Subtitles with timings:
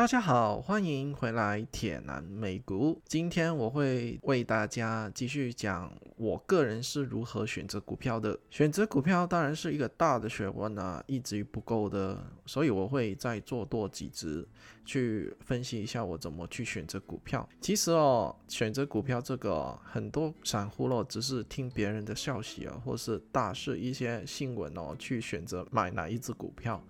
[0.00, 2.98] 大家好，欢迎回来铁男美股。
[3.04, 8.40] 今天我会为大家继续讲我个人是如何选择股票的。
[8.48, 14.48] 选择股票当然是一个大的学问啊，一直不够的，所以我会再做多几只
[14.86, 17.46] 去分析一下我怎么去选择股票。
[17.60, 26.82] 其实哦，选择股票这个很多散户咯，只是听别人的消息啊，或是大事一些新闻哦，去选择买哪一只股票。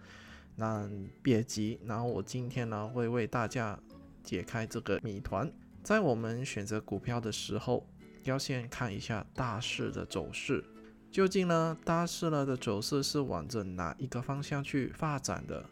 [0.61, 0.87] 那
[1.23, 3.81] 别急，然后我今天呢会为大家
[4.23, 5.51] 解开这个谜团。
[5.83, 7.87] 在我们选择股票的时候，
[8.25, 10.63] 要先看一下大势的走势，
[11.11, 15.65] 究竟呢大势呢的走势是往着哪一个方向去发展的？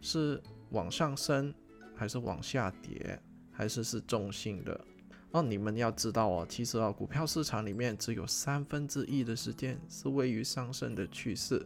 [0.00, 1.54] 是往上升，
[1.94, 3.22] 还是往下跌，
[3.52, 4.84] 还是是中性的？
[5.30, 11.64] 哦，你们要知道哦，其实啊，股票市场里面只有三分之一的时间是位于上升的趋势。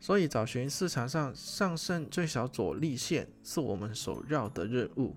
[0.00, 5.14] 所以找寻市场上上升最小阻力线是我们首要的任务。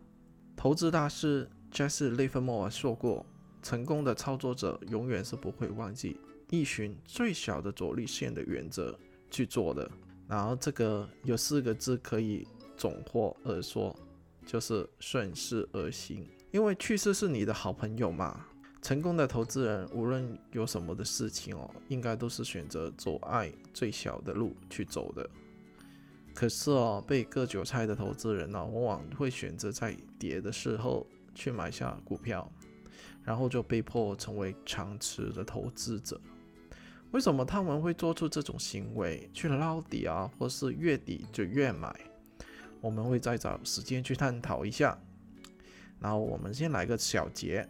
[0.55, 3.25] 投资大师 Jesse Livermore 说过
[3.63, 8.97] ：“成功的操作者永远是不会忘记一循最小的阻力线的原则
[9.31, 9.89] 去做的。”
[10.27, 13.95] 然后这个有四个字可以总括而说，
[14.45, 16.27] 就是顺势而行。
[16.52, 18.45] 因为趋势是你的好朋友嘛。
[18.84, 25.28] 成功的投资人，无论有什么的事情哦，应该都是选择走爱最小的路去走的。
[26.34, 32.52] 可是哦，被割韭菜的投资人呢，往往会选择在跌的时候去买下股票，
[33.23, 36.20] 然后就被迫成为长持的投资者。
[37.11, 41.95] 为什么他们会做出这种行为，去捞底啊，或是越底就越买？
[42.81, 45.00] 我们会再找时间去探讨一下。
[46.02, 47.66] 然后我们先来个小结。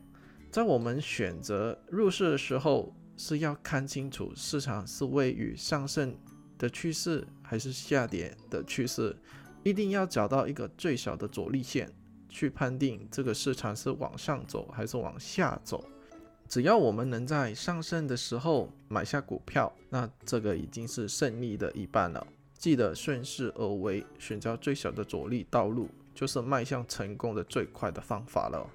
[0.53, 6.15] 在我们选择入市的时候，是要看清楚市场是位于上升
[6.59, 9.17] 的趋势还是下跌的趋势，
[9.63, 11.91] 一定要找到一个最小的阻力线，
[12.29, 15.83] 去判定这个市场是往上走还是往下走。
[16.47, 22.27] 只要我们能在上升的时候买下股票，那这个已经是胜利的一半了。
[22.59, 28.69] 记得顺势而为，选择最小的阻力道路，就是迈向成功的最快的方法了。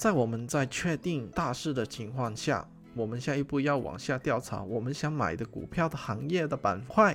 [0.00, 7.14] 在我们在确定大势的情况下，我们下一步要往下调查我们想买的股票的行业的板块，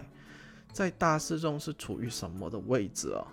[0.72, 3.25] 在大势中是处于什么的位置啊？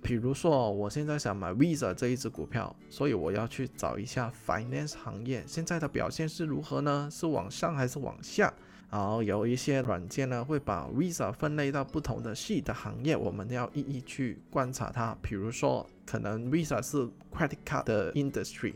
[0.00, 7.06] 比如说，我现在想买 Visa 这一只股票，所以我要去找一下 Finance 行业现在的表现是如何呢？
[7.12, 8.50] 是往上还是往下？
[8.94, 15.18] 然后有一些软件呢会把 Visa 分类到不同的细的行业，我们要一一去观察它。
[15.20, 18.74] 比如说，可能 Visa 是 Credit Card 的 Industry。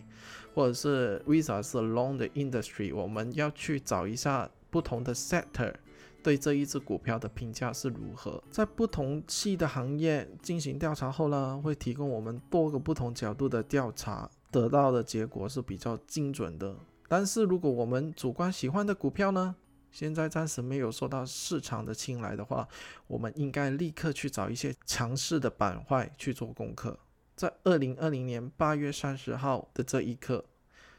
[0.55, 5.73] 或者是 Visa 是 Loan 的 Industry，我们要去找一下不同的 Sector
[6.21, 8.43] 对这一只股票的评价是如何。
[8.51, 16.75] 在不同系的行业进行调查后呢，会提供我们多个不同角度的调查，得到的结果是比较精准的。
[17.07, 19.55] 但是如果我们主观喜欢的股票呢，
[19.91, 22.69] 现在暂时没有受到市场的青睐的话，
[23.07, 26.99] 我们应该立刻去找一些强势的板块去做功课。
[27.35, 30.45] 在二零二零年八月三十号的这一刻，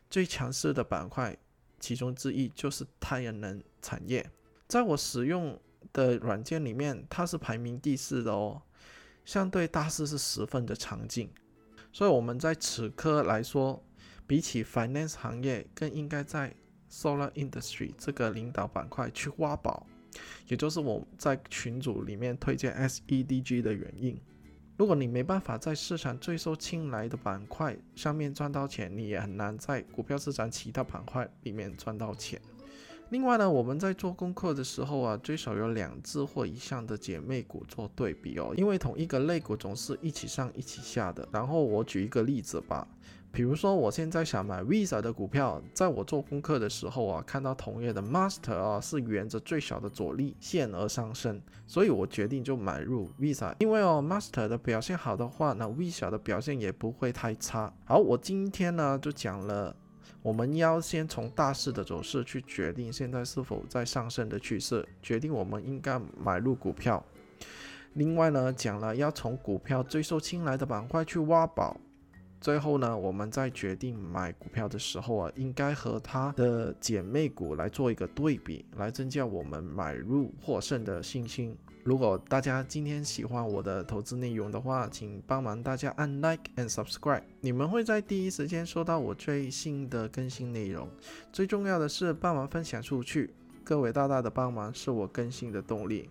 [0.10, 1.38] 最强势的板块
[1.80, 4.30] 其中之一就是太阳能产业。
[4.68, 5.60] 在我使用
[5.94, 8.62] 的软件里面，它是排名第四的哦，
[9.26, 11.30] 相对大势是十分的强劲。
[11.92, 13.84] 所以我们在此刻来说，
[14.28, 16.56] 比起 finance 行业，更应该在
[16.90, 19.86] solar industry 这个领导板块去挖宝，
[20.48, 24.20] 也就是我在群组里面推荐 SEDG 的原因。
[24.78, 32.42] 如果你没办法在市场最受青睐的板块上面赚到钱，你也很难在股票市场其他板块里面赚到钱。
[33.10, 41.28] 另外呢，我们在做功课的时候啊，最少有两只或以上的姐妹股做对比哦，因为同一个类股总是一起上一起下的。
[41.32, 42.88] 然后我举一个例子吧。
[43.32, 53.54] 比如说，我现在想买 Visa 的股票，在我做功课的时候啊，看到同业的 Master 啊是沿着最小的阻力线而上升，所以我决定就买入 Visa。
[53.60, 57.72] 因为哦，Master 的表现好的话，那 Visa 的表现也不会太差。
[57.86, 59.76] 好，我今天呢就讲了，
[60.22, 67.04] 我们要先从大势的走势去决定现在是否在上升的趋势，决定我们应该买入股票。
[67.94, 71.76] 另外呢，讲了要从股票最受青睐的板块去挖宝。
[72.42, 81.58] 最后呢，我们在决定买股票的时候啊，应该和它的姐妹股来做一个对比，来增加我们买入获胜的信心。
[81.84, 90.88] 如果大家今天喜欢我的投资内容的话，请帮忙大家按 like and subscribe，你们会在第一时间收到我最新的更新内容。
[91.34, 93.34] 最重要的是帮忙分享出去，
[93.64, 96.10] 各位大大的帮忙是我更新的动力。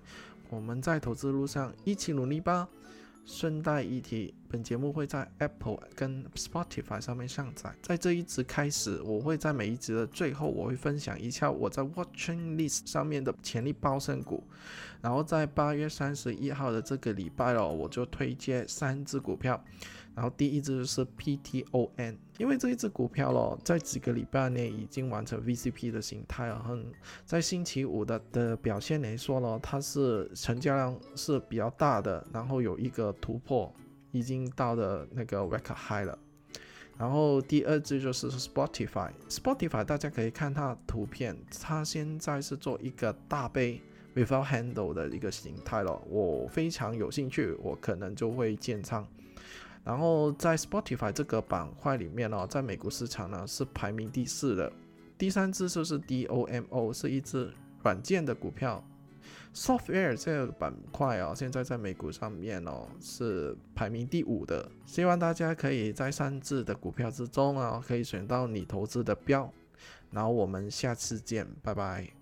[0.50, 2.69] 我们在投资路上一起努力吧。
[3.30, 7.70] 顺带一提，本节目会在 Apple 跟 Spotify 上面上载。
[7.82, 14.42] 在这一集开始，我会在每一集的最后，我会分享一下我在 Watching List 上面的潜力暴升股。
[15.02, 19.62] 然后在八月三十一号的这个礼拜哦，我就推荐三只股票。
[20.19, 26.61] 然后第一只是 PTON，因为这一只股票咯，在几个礼拜内已经完成 VCP 的形态了。
[26.61, 26.85] 很
[27.25, 33.73] 在星期五的的表现来说咯，它是成交量是比较大的，然后有一个突破，
[34.11, 36.19] 已经到了那个 record high 了。
[36.99, 43.81] 然后第二只就是 Spotify，Spotify 大家可以看它图片，它现在是做一个大杯
[44.17, 45.97] without handle 的一个形态了。
[46.09, 49.06] 我非常有兴趣，我可能就会建仓。
[49.88, 54.70] 然后在 Spotify 这个板块里面哦，在美国市场呢是排名第四的。
[55.17, 57.50] 第三只就是 DOMO，是一只
[57.82, 58.85] 软件的股票。
[59.55, 64.70] Software 这个板块哦，现在在美股上面哦是排名第五的。
[64.85, 69.50] 希望大家可以在三只的股票之中啊，可以选到你投资的标。
[70.11, 72.18] 然后我们下次见，拜拜。